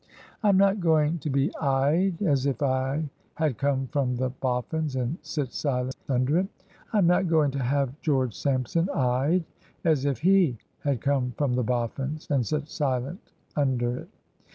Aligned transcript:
I 0.43 0.49
am 0.49 0.57
not 0.57 0.79
going 0.79 1.19
to 1.19 1.29
be 1.29 1.55
eyed 1.57 2.23
as 2.23 2.47
if 2.47 2.63
I 2.63 3.07
had 3.35 3.59
come 3.59 3.85
from 3.85 4.15
the 4.15 4.29
Boffins', 4.31 4.95
and 4.95 5.19
sit 5.21 5.53
silent 5.53 5.95
under 6.09 6.39
it. 6.39 6.47
I 6.91 6.97
am 6.97 7.05
not 7.05 7.27
going 7.27 7.51
to 7.51 7.59
have 7.61 8.01
George 8.01 8.33
Sampson 8.35 8.89
eyed 8.95 9.43
as 9.85 10.05
if 10.05 10.21
/te 10.23 10.57
had 10.79 11.01
come 11.01 11.35
from 11.37 11.53
the 11.53 11.61
Bof 11.63 11.91
fins', 11.97 12.25
and 12.31 12.43
sit 12.43 12.67
silent 12.67 13.31
under 13.55 13.95
it. 13.99 14.09